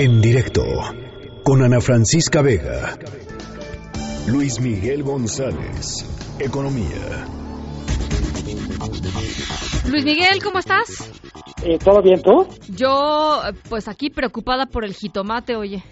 En 0.00 0.20
directo 0.20 0.62
con 1.42 1.60
Ana 1.60 1.80
Francisca 1.80 2.40
Vega. 2.40 2.96
Luis 4.28 4.60
Miguel 4.60 5.02
González. 5.02 6.06
Economía. 6.38 7.26
Luis 9.90 10.04
Miguel, 10.04 10.40
¿cómo 10.40 10.60
estás? 10.60 11.10
Eh, 11.66 11.78
¿Todo 11.84 12.00
bien 12.00 12.22
tú? 12.22 12.46
Yo, 12.76 13.40
pues 13.68 13.88
aquí 13.88 14.08
preocupada 14.10 14.66
por 14.66 14.84
el 14.84 14.94
jitomate, 14.94 15.56
oye. 15.56 15.82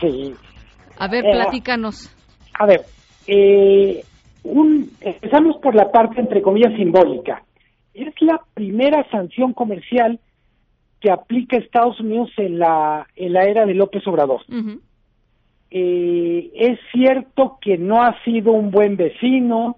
Sí. 0.00 0.34
A 0.98 1.06
ver, 1.06 1.24
Eh, 1.26 1.30
platícanos. 1.30 2.12
A 2.58 2.66
ver, 2.66 2.80
eh, 3.28 4.02
un, 4.42 4.90
empezamos 5.00 5.56
por 5.62 5.76
la 5.76 5.88
parte 5.92 6.20
entre 6.20 6.42
comillas 6.42 6.74
simbólica. 6.76 7.44
Es 7.94 8.12
la 8.22 8.40
primera 8.54 9.08
sanción 9.08 9.52
comercial 9.52 10.18
que 11.00 11.10
aplica 11.10 11.56
Estados 11.56 11.98
Unidos 12.00 12.30
en 12.36 12.58
la, 12.58 13.06
en 13.16 13.32
la 13.32 13.44
era 13.44 13.64
de 13.66 13.74
López 13.74 14.06
Obrador. 14.06 14.42
Eh, 15.70 16.50
es 16.54 16.78
cierto 16.92 17.58
que 17.60 17.78
no 17.78 18.02
ha 18.02 18.22
sido 18.24 18.52
un 18.52 18.70
buen 18.70 18.96
vecino, 18.96 19.76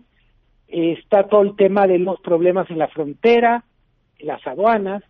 eh, 0.69 0.97
está 0.99 1.29
todo 1.29 1.43
el 1.43 1.55
tema 1.55 1.87
de 1.87 1.99
los 1.99 2.21
problemas 2.21 2.69
en 2.71 2.79
la 2.79 2.89
frontera, 2.89 3.65
en 4.19 4.27
las 4.27 4.45
aduanas, 4.47 5.03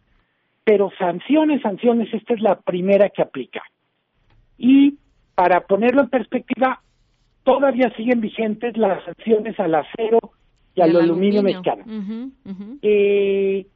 pero 0.64 0.90
sanciones, 0.98 1.62
sanciones, 1.62 2.12
esta 2.12 2.34
es 2.34 2.40
la 2.40 2.60
primera 2.60 3.08
que 3.08 3.22
aplica. 3.22 3.62
Y 4.58 4.96
para 5.34 5.60
ponerlo 5.60 6.02
en 6.02 6.08
perspectiva, 6.08 6.82
todavía 7.42 7.90
siguen 7.96 8.20
vigentes 8.20 8.76
las 8.76 9.04
sanciones 9.04 9.58
al 9.58 9.74
acero 9.74 10.18
y 10.74 10.80
al 10.80 10.92
Del 10.92 11.02
aluminio, 11.02 11.42
mexicano. 11.42 11.84
Eh, 12.82 13.66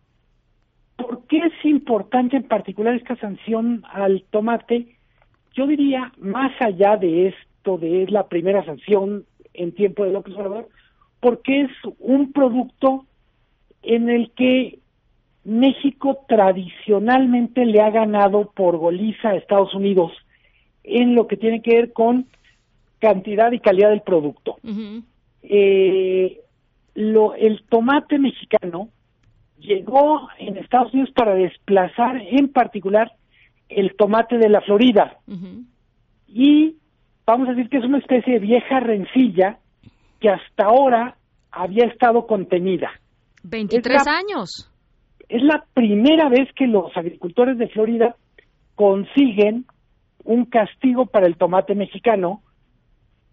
¿Por 0.96 1.26
qué 1.26 1.38
es 1.38 1.64
importante 1.64 2.36
en 2.36 2.44
particular 2.44 2.94
esta 2.94 3.16
sanción 3.16 3.84
al 3.92 4.24
tomate? 4.30 4.96
Yo 5.54 5.66
diría, 5.66 6.12
más 6.18 6.52
allá 6.60 6.96
de 6.96 7.28
esto, 7.28 7.78
de 7.78 8.02
es 8.02 8.10
la 8.10 8.28
primera 8.28 8.64
sanción 8.64 9.24
en 9.54 9.72
tiempo 9.72 10.04
de 10.04 10.12
López 10.12 10.34
Obrador, 10.34 10.68
porque 11.20 11.62
es 11.62 11.70
un 11.98 12.32
producto 12.32 13.04
en 13.82 14.08
el 14.10 14.30
que 14.32 14.78
México 15.44 16.18
tradicionalmente 16.28 17.64
le 17.64 17.80
ha 17.80 17.90
ganado 17.90 18.52
por 18.54 18.76
goliza 18.76 19.30
a 19.30 19.36
Estados 19.36 19.74
Unidos 19.74 20.12
en 20.82 21.14
lo 21.14 21.26
que 21.26 21.36
tiene 21.36 21.62
que 21.62 21.76
ver 21.76 21.92
con 21.92 22.26
cantidad 22.98 23.52
y 23.52 23.60
calidad 23.60 23.90
del 23.90 24.00
producto 24.00 24.56
eh, 25.42 26.40
lo, 26.94 27.34
el 27.34 27.62
tomate 27.68 28.18
mexicano 28.18 28.88
llegó 29.66 30.28
en 30.38 30.56
Estados 30.56 30.92
Unidos 30.94 31.10
para 31.14 31.34
desplazar 31.34 32.16
en 32.22 32.48
particular 32.52 33.12
el 33.68 33.94
tomate 33.96 34.38
de 34.38 34.48
la 34.48 34.60
Florida 34.60 35.18
y 36.28 36.76
vamos 37.26 37.48
a 37.48 37.52
decir 37.52 37.68
que 37.68 37.78
es 37.78 37.84
una 37.84 37.98
especie 37.98 38.34
de 38.34 38.38
vieja 38.38 38.80
rencilla 38.80 39.58
que 40.20 40.30
hasta 40.30 40.64
ahora 40.66 41.16
había 41.50 41.86
estado 41.86 42.26
contenida. 42.26 42.90
23 43.42 44.04
la- 44.06 44.12
años. 44.18 44.70
Es 45.28 45.42
la 45.42 45.64
primera 45.74 46.28
vez 46.28 46.48
que 46.54 46.66
los 46.66 46.96
agricultores 46.96 47.58
de 47.58 47.68
Florida 47.68 48.14
consiguen 48.76 49.64
un 50.24 50.44
castigo 50.44 51.06
para 51.06 51.26
el 51.26 51.36
tomate 51.36 51.74
mexicano 51.74 52.42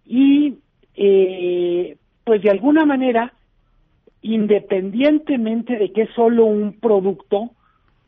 y 0.06 0.56
eh, 0.96 1.98
pues 2.24 2.42
de 2.42 2.50
alguna 2.50 2.86
manera 2.86 3.34
independientemente 4.24 5.78
de 5.78 5.92
que 5.92 6.04
es 6.04 6.10
solo 6.16 6.46
un 6.46 6.74
producto 6.74 7.52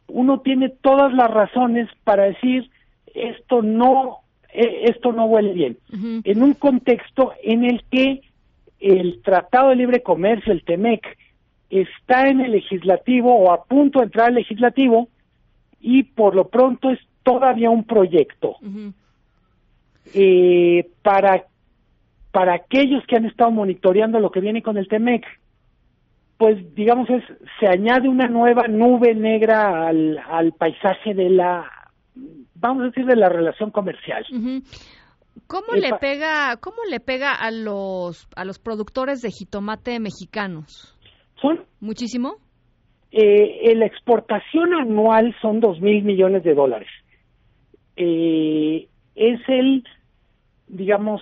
uno 0.08 0.40
tiene 0.40 0.70
todas 0.70 1.14
las 1.14 1.30
razones 1.30 1.90
para 2.04 2.24
decir 2.24 2.70
esto 3.14 3.62
no 3.62 4.20
eh, 4.56 4.86
esto 4.90 5.12
no 5.12 5.26
huele 5.26 5.54
bien. 5.54 5.78
En 6.24 6.42
un 6.42 6.54
contexto 6.54 7.34
en 7.44 7.66
el 7.66 7.84
que 7.92 8.22
el 8.80 9.22
Tratado 9.22 9.70
de 9.70 9.76
Libre 9.76 10.02
Comercio, 10.02 10.54
el 10.54 10.64
TEMEC, 10.64 11.18
está 11.70 12.30
en 12.30 12.40
el 12.40 12.52
legislativo 12.52 13.36
o 13.36 13.52
a 13.52 13.66
punto 13.66 14.00
de 14.00 14.06
entrar 14.06 14.28
al 14.28 14.36
legislativo 14.36 15.10
y 15.82 16.04
por 16.04 16.36
lo 16.36 16.48
pronto 16.48 16.90
es 16.90 17.00
todavía 17.24 17.70
un 17.70 17.84
proyecto. 17.84 18.56
Eh, 20.14 20.88
para, 21.02 21.46
para 22.32 22.54
aquellos 22.54 23.06
que 23.08 23.18
han 23.18 23.26
estado 23.26 23.52
monitoreando 23.52 24.20
lo 24.20 24.32
que 24.32 24.40
viene 24.40 24.62
con 24.62 24.78
el 24.78 24.88
TEMEC, 24.88 25.26
pues 26.38 26.76
digamos 26.76 27.10
es 27.10 27.24
se 27.60 27.68
añade 27.68 28.10
una 28.10 28.28
nueva 28.28 28.68
nube 28.68 29.16
negra 29.16 29.88
al, 29.88 30.18
al 30.18 30.52
paisaje 30.54 31.14
de 31.14 31.30
la 31.30 31.66
vamos 32.56 32.84
a 32.84 32.86
decir 32.88 33.06
de 33.06 33.16
la 33.16 33.30
relación 33.30 33.72
comercial. 33.72 34.26
¿Cómo 35.48 35.74
El 35.74 35.82
le 35.82 35.94
pega, 36.00 36.58
cómo 36.58 36.78
le 36.90 37.00
pega 37.00 37.34
a 37.34 37.52
los 37.52 38.28
a 38.36 38.46
los 38.46 38.60
productores 38.60 39.22
de 39.22 39.30
jitomate 39.32 40.00
mexicanos? 40.00 40.98
Son 41.42 41.66
Muchísimo. 41.80 42.38
Eh, 43.12 43.72
eh, 43.72 43.76
la 43.76 43.86
exportación 43.86 44.74
anual 44.74 45.34
son 45.42 45.60
dos 45.60 45.80
mil 45.80 46.04
millones 46.04 46.44
de 46.44 46.54
dólares. 46.54 46.90
Eh, 47.96 48.90
es 49.16 49.40
el, 49.48 49.84
digamos, 50.68 51.22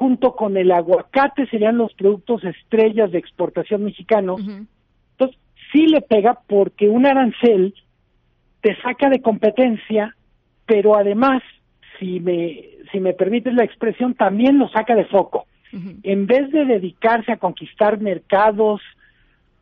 junto 0.00 0.34
con 0.34 0.56
el 0.56 0.72
aguacate 0.72 1.46
serían 1.48 1.76
los 1.76 1.92
productos 1.92 2.42
estrellas 2.42 3.12
de 3.12 3.18
exportación 3.18 3.84
mexicanos. 3.84 4.40
Entonces, 4.40 5.38
sí 5.70 5.88
le 5.88 6.00
pega 6.00 6.40
porque 6.46 6.88
un 6.88 7.04
arancel 7.04 7.74
te 8.62 8.74
saca 8.80 9.10
de 9.10 9.20
competencia, 9.20 10.16
pero 10.64 10.96
además, 10.96 11.42
si 11.98 12.18
me, 12.18 12.64
si 12.90 12.98
me 12.98 13.12
permites 13.12 13.52
la 13.52 13.64
expresión, 13.64 14.14
también 14.14 14.58
lo 14.58 14.70
saca 14.70 14.94
de 14.94 15.04
foco 15.04 15.44
en 16.02 16.26
vez 16.26 16.50
de 16.50 16.64
dedicarse 16.64 17.30
a 17.30 17.36
conquistar 17.36 18.00
mercados, 18.00 18.80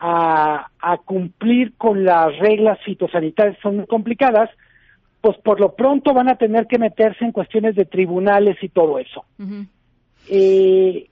a, 0.00 0.70
a 0.81 0.97
cumplir 0.99 1.75
con 1.76 2.05
las 2.05 2.34
reglas 2.38 2.78
fitosanitarias 2.84 3.59
son 3.60 3.78
muy 3.78 3.87
complicadas, 3.87 4.49
pues 5.20 5.37
por 5.38 5.60
lo 5.60 5.75
pronto 5.75 6.15
van 6.15 6.31
a 6.31 6.37
tener 6.37 6.66
que 6.66 6.78
meterse 6.78 7.25
en 7.26 7.32
cuestiones 7.32 7.75
de 7.75 7.84
tribunales 7.84 8.56
y 8.62 8.69
todo 8.69 8.99
eso. 8.99 9.25
Eh, 10.31 11.09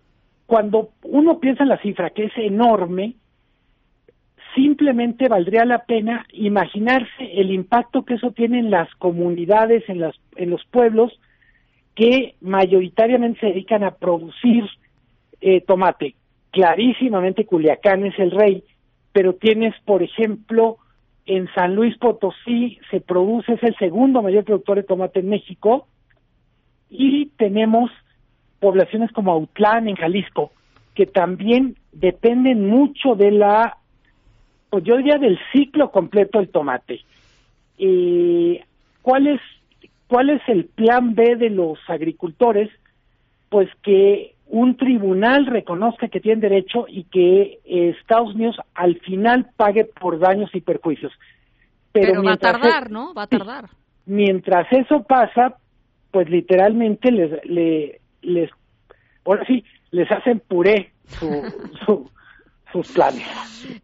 cuando 0.47 0.91
uno 1.03 1.41
piensa 1.41 1.65
en 1.65 1.71
la 1.71 1.79
cifra, 1.79 2.11
que 2.11 2.25
es 2.25 2.33
enorme, 2.37 3.15
simplemente 4.55 5.29
valdría 5.29 5.65
la 5.65 5.85
pena 5.85 6.25
imaginarse 6.33 7.33
el 7.35 7.51
impacto 7.51 8.05
que 8.05 8.15
eso 8.15 8.31
tiene 8.31 8.59
en 8.59 8.71
las 8.71 8.93
comunidades, 8.97 9.89
en, 9.89 10.01
las, 10.01 10.15
en 10.37 10.51
los 10.51 10.65
pueblos 10.67 11.13
que 11.95 12.35
mayoritariamente 12.41 13.41
se 13.41 13.47
dedican 13.47 13.85
a 13.85 13.93
producir 13.93 14.65
eh, 15.41 15.61
tomate. 15.61 16.15
Clarísimamente 16.51 17.45
Culiacán 17.45 18.07
es 18.07 18.19
el 18.19 18.31
rey, 18.31 18.65
pero 19.13 19.35
tienes, 19.35 19.75
por 19.85 20.03
ejemplo, 20.03 20.79
en 21.27 21.49
San 21.55 21.75
Luis 21.75 21.97
Potosí 21.99 22.79
se 22.91 23.01
produce, 23.01 23.55
es 23.55 23.63
el 23.63 23.77
segundo 23.77 24.23
mayor 24.23 24.45
productor 24.45 24.77
de 24.77 24.85
tomate 24.85 25.21
en 25.21 25.29
México, 25.29 25.87
y 26.89 27.27
tenemos 27.37 27.91
poblaciones 28.61 29.11
como 29.13 29.33
Autlán 29.33 29.89
en 29.89 29.97
Jalisco, 29.97 30.53
que 30.95 31.07
también 31.07 31.77
dependen 31.93 32.69
mucho 32.69 33.15
de 33.15 33.31
la, 33.31 33.77
pues 34.71 34.85
yo 34.85 34.97
diría 34.97 35.19
del 35.19 35.39
ciclo 35.53 35.91
completo 35.91 36.39
del 36.39 36.49
tomate. 36.49 37.01
Eh, 37.79 38.63
¿Cuál 39.03 39.27
es 39.27 39.41
cuál 40.09 40.31
es 40.31 40.41
el 40.49 40.67
plan 40.67 41.15
B 41.15 41.37
de 41.37 41.51
los 41.51 41.79
agricultores? 41.89 42.71
Pues 43.49 43.69
que 43.83 44.35
un 44.49 44.77
tribunal 44.77 45.47
reconozca 45.47 46.09
que 46.09 46.21
tienen 46.21 46.41
derecho 46.41 46.87
y 46.89 47.05
que 47.05 47.59
eh, 47.65 47.95
Estados 48.01 48.35
Unidos 48.35 48.57
al 48.75 48.99
final 49.01 49.49
pague 49.57 49.85
por 49.85 50.19
daños 50.19 50.51
y 50.55 50.61
perjuicios. 50.61 51.13
Pero, 51.93 52.23
va 52.23 52.33
a 52.33 52.37
tardar, 52.37 52.91
¿no? 52.91 53.13
Va 53.15 53.23
a 53.23 53.27
tardar. 53.27 53.67
mientras 54.07 54.67
eso 54.73 55.03
pasa, 55.03 55.57
pues 56.11 56.29
literalmente 56.31 57.11
les, 57.11 57.45
le- 57.45 58.01
les, 58.27 58.51
ahora 59.25 59.45
sí, 59.47 59.65
les 59.91 60.11
hacen 60.11 60.41
puré 60.41 60.93
su, 61.07 61.29
su- 61.87 62.11
sus 62.73 62.93
planes. 62.93 63.25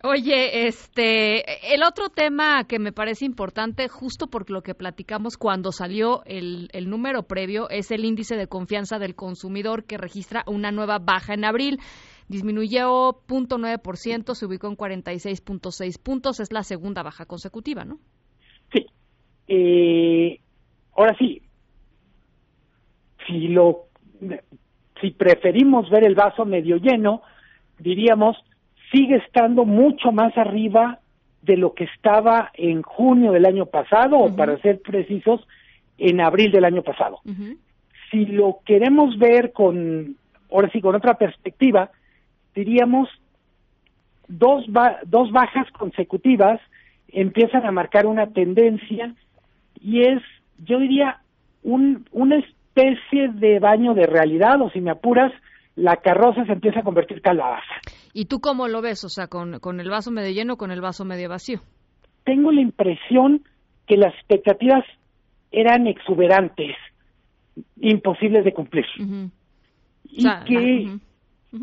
Oye, 0.03 0.67
este, 0.67 1.75
el 1.75 1.83
otro 1.85 2.09
tema 2.11 2.65
que 2.65 2.79
me 2.79 2.93
parece 2.93 3.25
importante, 3.25 3.89
justo 3.89 4.27
por 4.27 4.51
lo 4.51 4.63
que 4.63 4.75
platicamos 4.75 5.37
cuando 5.39 5.71
salió 5.73 6.23
el, 6.27 6.69
el 6.73 6.91
número 6.91 7.23
previo, 7.23 7.71
es 7.71 7.91
el 7.93 8.05
índice 8.05 8.37
de 8.37 8.49
confianza 8.49 8.99
del 8.99 9.15
consumidor 9.15 9.85
que 9.85 9.97
registra 9.99 10.43
una 10.47 10.73
nueva 10.73 10.99
baja 10.99 11.33
en 11.35 11.45
abril. 11.45 11.79
Disminuyó 12.29 13.23
0.9%, 13.29 14.35
se 14.35 14.47
ubicó 14.47 14.67
en 14.67 14.77
46.6 14.77 16.03
puntos, 16.03 16.41
es 16.41 16.53
la 16.53 16.63
segunda 16.65 17.03
baja 17.03 17.25
consecutiva, 17.25 17.85
¿no? 17.85 17.99
Sí. 18.73 18.87
Eh, 19.49 20.41
ahora 20.97 21.15
sí, 21.19 21.43
si 23.27 23.49
lo, 23.49 23.87
si 25.01 25.11
preferimos 25.11 25.91
ver 25.91 26.05
el 26.05 26.15
vaso 26.15 26.45
medio 26.45 26.77
lleno, 26.77 27.23
diríamos 27.79 28.37
sigue 28.93 29.17
estando 29.17 29.65
mucho 29.65 30.13
más 30.13 30.37
arriba 30.37 30.99
de 31.41 31.57
lo 31.57 31.75
que 31.75 31.85
estaba 31.85 32.51
en 32.55 32.83
junio 32.83 33.33
del 33.33 33.47
año 33.47 33.67
pasado, 33.67 34.19
o 34.19 34.37
para 34.37 34.59
ser 34.59 34.81
precisos, 34.81 35.41
en 35.99 36.21
abril 36.21 36.53
del 36.53 36.65
año 36.65 36.83
pasado. 36.83 37.21
Si 38.11 38.27
lo 38.27 38.61
queremos 38.65 39.19
ver 39.19 39.53
con, 39.53 40.17
ahora 40.51 40.71
sí, 40.73 40.81
con 40.81 40.95
otra 40.95 41.15
perspectiva, 41.15 41.91
diríamos 42.55 43.09
dos, 44.29 44.65
dos 45.07 45.33
bajas 45.33 45.71
consecutivas 45.73 46.61
empiezan 47.09 47.67
a 47.67 47.73
marcar 47.73 48.07
una 48.07 48.29
tendencia 48.29 49.15
y 49.81 50.03
es, 50.03 50.23
yo 50.65 50.79
diría, 50.79 51.21
un, 51.63 52.07
una 52.13 52.43
especie 52.75 53.29
de 53.29 53.59
baño 53.59 53.95
de 53.95 54.07
realidad, 54.07 54.61
o 54.61 54.71
si 54.71 54.81
me 54.81 54.91
apuras, 54.91 55.33
la 55.77 55.97
carroza 55.97 56.45
se 56.45 56.53
empieza 56.53 56.81
a 56.81 56.83
convertir 56.83 57.23
calabaza. 57.23 57.75
¿Y 58.13 58.27
tú 58.27 58.41
cómo 58.41 58.69
lo 58.69 58.83
ves? 58.83 59.05
O 59.05 59.09
sea, 59.09 59.27
con, 59.27 59.59
con 59.61 59.81
el 59.81 59.89
vaso 59.89 60.11
medio 60.11 60.33
lleno 60.33 60.55
o 60.55 60.57
con 60.57 60.71
el 60.71 60.81
vaso 60.81 61.05
medio 61.05 61.29
vacío. 61.29 61.61
Tengo 62.25 62.53
la 62.53 62.61
impresión 62.61 63.43
que 63.87 63.97
las 63.97 64.15
expectativas 64.15 64.85
eran 65.51 65.87
exuberantes, 65.87 66.77
imposibles 67.81 68.45
de 68.45 68.53
cumplir. 68.53 68.87
Y 70.05 70.25
que 70.47 70.99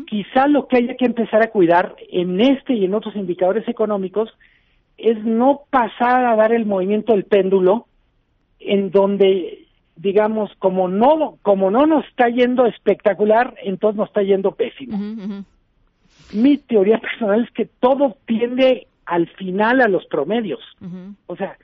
quizá 0.06 0.46
lo 0.46 0.66
que 0.66 0.78
haya 0.78 0.96
que 0.96 1.06
empezar 1.06 1.42
a 1.42 1.50
cuidar 1.50 1.96
en 2.10 2.40
este 2.40 2.74
y 2.74 2.84
en 2.84 2.94
otros 2.94 3.16
indicadores 3.16 3.66
económicos 3.68 4.30
es 4.96 5.22
no 5.24 5.62
pasar 5.70 6.26
a 6.26 6.36
dar 6.36 6.52
el 6.52 6.66
movimiento 6.66 7.14
del 7.14 7.24
péndulo 7.24 7.86
en 8.58 8.90
donde 8.90 9.66
digamos 10.00 10.50
como 10.58 10.88
no 10.88 11.38
como 11.42 11.70
no 11.70 11.86
nos 11.86 12.06
está 12.06 12.28
yendo 12.28 12.66
espectacular 12.66 13.54
entonces 13.62 13.98
nos 13.98 14.08
está 14.08 14.22
yendo 14.22 14.52
pésimo. 14.52 14.98
Mi 16.32 16.56
teoría 16.58 16.98
personal 16.98 17.44
es 17.44 17.50
que 17.50 17.66
todo 17.66 18.16
tiende 18.26 18.86
al 19.04 19.28
final 19.28 19.80
a 19.80 19.88
los 19.88 20.06
promedios. 20.06 20.60
O 21.26 21.36
sea 21.36 21.56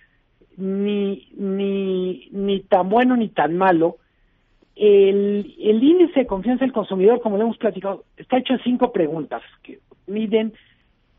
ni 0.57 1.29
ni 1.37 2.29
ni 2.31 2.61
tan 2.61 2.89
bueno 2.89 3.17
ni 3.17 3.29
tan 3.29 3.57
malo. 3.57 3.97
El, 4.75 5.55
el 5.59 5.83
índice 5.83 6.21
de 6.21 6.27
confianza 6.27 6.67
del 6.67 6.73
consumidor 6.75 7.23
como 7.23 7.39
lo 7.39 7.45
hemos 7.45 7.57
platicado 7.57 8.05
está 8.19 8.37
hecho 8.37 8.53
en 8.53 8.63
cinco 8.63 8.93
preguntas 8.93 9.43
que 9.63 9.79
miden 10.07 10.53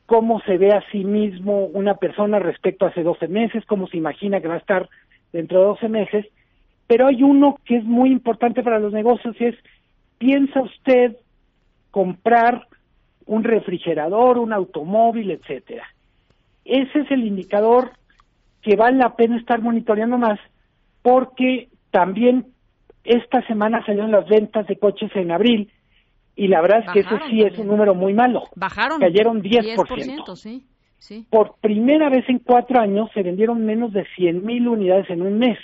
cómo 0.05 0.39
se 0.41 0.59
ve 0.59 0.71
a 0.71 0.83
sí 0.91 1.03
mismo 1.03 1.65
una 1.65 1.95
persona 1.95 2.37
respecto 2.37 2.85
a 2.85 2.89
hace 2.89 3.01
12 3.01 3.27
meses, 3.27 3.65
cómo 3.65 3.87
se 3.87 3.97
imagina 3.97 4.39
que 4.39 4.47
va 4.47 4.53
a 4.55 4.59
estar 4.59 4.87
dentro 5.33 5.59
de 5.59 5.65
12 5.65 5.89
meses, 5.89 6.25
pero 6.87 7.07
hay 7.07 7.21
uno 7.21 7.59
que 7.65 7.77
es 7.77 7.83
muy 7.83 8.11
importante 8.11 8.63
para 8.63 8.79
los 8.79 8.93
negocios 8.93 9.35
y 9.39 9.45
es, 9.45 9.55
¿piensa 10.17 10.61
usted 10.61 11.17
comprar 11.91 12.67
un 13.25 13.43
refrigerador, 13.43 14.37
un 14.37 14.53
automóvil, 14.53 15.31
etcétera? 15.31 15.85
Ese 16.63 16.99
es 16.99 17.11
el 17.11 17.25
indicador 17.25 17.91
que 18.61 18.75
vale 18.75 18.97
la 18.97 19.15
pena 19.15 19.37
estar 19.37 19.61
monitoreando 19.61 20.17
más 20.17 20.39
porque 21.01 21.69
también 21.91 22.47
esta 23.03 23.45
semana 23.47 23.85
salieron 23.85 24.11
las 24.11 24.27
ventas 24.27 24.65
de 24.67 24.77
coches 24.77 25.11
en 25.15 25.31
abril 25.31 25.71
y 26.35 26.47
la 26.47 26.61
verdad 26.61 26.83
es 26.85 26.91
que 26.91 26.99
eso 26.99 27.17
sí 27.29 27.41
es 27.41 27.57
un 27.57 27.67
número 27.67 27.95
muy 27.95 28.13
malo. 28.13 28.43
Bajaron. 28.55 28.99
Cayeron 28.99 29.41
10%. 29.41 30.35
sí, 30.35 30.65
sí. 30.99 31.25
Por 31.29 31.55
primera 31.59 32.09
vez 32.09 32.27
en 32.29 32.39
cuatro 32.39 32.79
años 32.79 33.09
se 33.13 33.23
vendieron 33.23 33.65
menos 33.65 33.91
de 33.91 34.05
100 34.15 34.45
mil 34.45 34.67
unidades 34.67 35.09
en 35.09 35.21
un 35.21 35.39
mes 35.39 35.57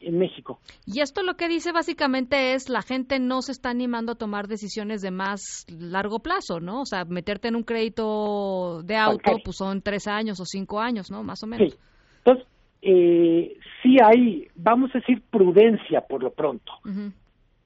en 0.00 0.18
México. 0.18 0.60
Y 0.86 1.00
esto 1.00 1.22
lo 1.22 1.34
que 1.34 1.48
dice 1.48 1.72
básicamente 1.72 2.54
es 2.54 2.68
la 2.68 2.82
gente 2.82 3.18
no 3.18 3.42
se 3.42 3.52
está 3.52 3.70
animando 3.70 4.12
a 4.12 4.14
tomar 4.16 4.46
decisiones 4.48 5.02
de 5.02 5.10
más 5.10 5.66
largo 5.68 6.20
plazo, 6.20 6.60
¿no? 6.60 6.82
O 6.82 6.86
sea, 6.86 7.04
meterte 7.04 7.48
en 7.48 7.56
un 7.56 7.62
crédito 7.62 8.82
de 8.82 8.96
auto, 8.96 9.38
pues 9.44 9.56
son 9.56 9.82
tres 9.82 10.06
años 10.06 10.40
o 10.40 10.44
cinco 10.44 10.80
años, 10.80 11.10
¿no? 11.10 11.22
Más 11.22 11.42
o 11.42 11.46
menos. 11.46 11.72
Sí. 11.72 11.78
Entonces, 12.18 12.46
eh, 12.82 13.56
sí 13.82 13.96
hay, 14.02 14.48
vamos 14.54 14.90
a 14.94 14.98
decir, 14.98 15.22
prudencia 15.30 16.02
por 16.02 16.22
lo 16.22 16.30
pronto. 16.30 16.72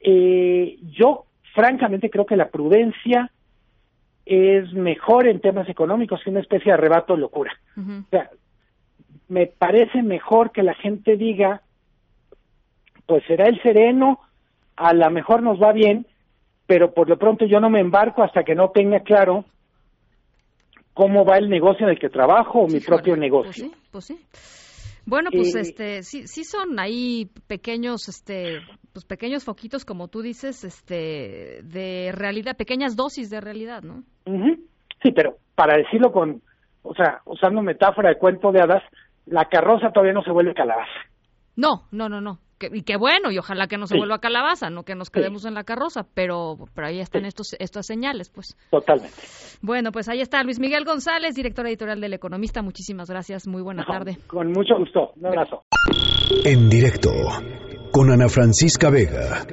eh, 0.00 0.78
yo 0.82 1.26
francamente 1.54 2.10
creo 2.10 2.26
que 2.26 2.36
la 2.36 2.48
prudencia 2.48 3.30
es 4.24 4.72
mejor 4.72 5.26
en 5.26 5.40
temas 5.40 5.68
económicos 5.68 6.20
que 6.22 6.30
una 6.30 6.40
especie 6.40 6.66
de 6.66 6.74
arrebato 6.74 7.14
de 7.14 7.20
locura. 7.20 7.52
O 7.76 8.08
sea, 8.10 8.30
me 9.28 9.46
parece 9.46 10.02
mejor 10.02 10.52
que 10.52 10.62
la 10.62 10.74
gente 10.74 11.16
diga, 11.16 11.62
pues 13.10 13.24
será 13.26 13.48
el 13.48 13.60
sereno, 13.60 14.20
a 14.76 14.94
lo 14.94 15.10
mejor 15.10 15.42
nos 15.42 15.60
va 15.60 15.72
bien, 15.72 16.06
pero 16.68 16.94
por 16.94 17.08
lo 17.08 17.18
pronto 17.18 17.44
yo 17.44 17.58
no 17.58 17.68
me 17.68 17.80
embarco 17.80 18.22
hasta 18.22 18.44
que 18.44 18.54
no 18.54 18.70
tenga 18.70 19.00
claro 19.00 19.44
cómo 20.94 21.24
va 21.24 21.38
el 21.38 21.48
negocio 21.48 21.86
en 21.86 21.90
el 21.90 21.98
que 21.98 22.08
trabajo 22.08 22.60
o 22.60 22.68
mi 22.68 22.78
propio 22.78 23.14
pues 23.14 23.20
negocio. 23.20 23.70
Pues 23.90 24.04
sí, 24.04 24.20
Bueno, 25.06 25.30
pues 25.32 25.56
eh, 25.56 25.60
este 25.62 26.02
sí 26.04 26.28
sí 26.28 26.44
son 26.44 26.78
ahí 26.78 27.28
pequeños 27.48 28.08
este 28.08 28.60
pues 28.92 29.04
pequeños 29.04 29.44
foquitos, 29.44 29.84
como 29.84 30.06
tú 30.06 30.22
dices, 30.22 30.62
este, 30.62 31.62
de 31.64 32.12
realidad, 32.14 32.56
pequeñas 32.56 32.94
dosis 32.94 33.28
de 33.28 33.40
realidad, 33.40 33.82
¿no? 33.82 34.04
Sí, 35.02 35.10
pero 35.10 35.36
para 35.56 35.76
decirlo 35.78 36.12
con, 36.12 36.42
o 36.82 36.94
sea, 36.94 37.22
usando 37.24 37.60
metáfora 37.60 38.10
de 38.10 38.18
cuento 38.18 38.52
de 38.52 38.60
hadas, 38.60 38.84
la 39.26 39.46
carroza 39.46 39.90
todavía 39.90 40.12
no 40.12 40.22
se 40.22 40.30
vuelve 40.30 40.54
calabaza. 40.54 40.90
No, 41.56 41.86
no, 41.90 42.08
no, 42.08 42.20
no. 42.20 42.38
Y 42.72 42.82
qué 42.82 42.96
bueno, 42.96 43.30
y 43.30 43.38
ojalá 43.38 43.66
que 43.66 43.78
no 43.78 43.86
se 43.86 43.96
vuelva 43.96 44.18
calabaza, 44.18 44.70
no 44.70 44.82
que 44.82 44.94
nos 44.94 45.10
quedemos 45.10 45.44
en 45.44 45.54
la 45.54 45.64
carroza, 45.64 46.06
pero, 46.14 46.56
pero 46.74 46.88
ahí 46.88 47.00
están 47.00 47.24
estos, 47.24 47.54
estas 47.58 47.86
señales, 47.86 48.30
pues. 48.30 48.56
Totalmente. 48.70 49.16
Bueno, 49.62 49.92
pues 49.92 50.08
ahí 50.08 50.20
está 50.20 50.42
Luis 50.42 50.60
Miguel 50.60 50.84
González, 50.84 51.34
director 51.34 51.66
editorial 51.66 52.00
del 52.00 52.14
Economista. 52.14 52.62
Muchísimas 52.62 53.10
gracias, 53.10 53.46
muy 53.46 53.62
buena 53.62 53.84
tarde. 53.84 54.18
Con 54.26 54.52
mucho 54.52 54.76
gusto, 54.78 55.12
un 55.16 55.26
abrazo. 55.26 55.64
En 56.44 56.68
directo 56.68 57.10
con 57.92 58.10
Ana 58.10 58.28
Francisca 58.28 58.90
Vega. 58.90 59.44